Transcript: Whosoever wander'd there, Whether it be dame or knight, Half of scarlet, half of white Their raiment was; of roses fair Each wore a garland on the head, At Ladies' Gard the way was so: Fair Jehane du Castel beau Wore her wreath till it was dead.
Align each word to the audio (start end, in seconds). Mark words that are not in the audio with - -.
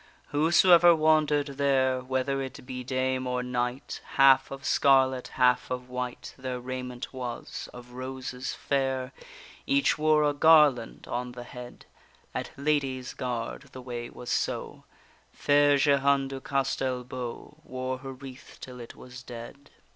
Whosoever 0.29 0.95
wander'd 0.95 1.59
there, 1.59 1.99
Whether 2.01 2.41
it 2.41 2.65
be 2.65 2.83
dame 2.83 3.27
or 3.27 3.43
knight, 3.43 4.01
Half 4.15 4.49
of 4.49 4.65
scarlet, 4.65 5.27
half 5.35 5.69
of 5.69 5.89
white 5.89 6.33
Their 6.39 6.59
raiment 6.59 7.13
was; 7.13 7.69
of 7.71 7.91
roses 7.91 8.51
fair 8.51 9.11
Each 9.67 9.99
wore 9.99 10.23
a 10.23 10.33
garland 10.33 11.05
on 11.07 11.33
the 11.33 11.43
head, 11.43 11.85
At 12.33 12.49
Ladies' 12.57 13.13
Gard 13.13 13.69
the 13.73 13.81
way 13.83 14.09
was 14.09 14.31
so: 14.31 14.85
Fair 15.33 15.77
Jehane 15.77 16.29
du 16.29 16.39
Castel 16.41 17.03
beau 17.03 17.57
Wore 17.63 17.99
her 17.99 18.11
wreath 18.13 18.57
till 18.59 18.79
it 18.79 18.95
was 18.95 19.21
dead. 19.21 19.69